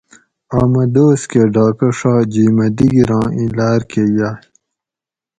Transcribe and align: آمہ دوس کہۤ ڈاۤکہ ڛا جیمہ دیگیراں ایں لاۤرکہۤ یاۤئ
آمہ 0.57 0.83
دوس 0.93 1.21
کہۤ 1.31 1.45
ڈاۤکہ 1.53 1.87
ڛا 1.97 2.13
جیمہ 2.31 2.67
دیگیراں 2.77 3.25
ایں 3.35 3.49
لاۤرکہۤ 3.57 4.09
یاۤئ 4.17 4.37